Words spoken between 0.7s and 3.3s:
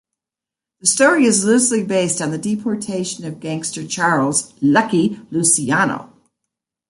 The story is loosely based on the deportation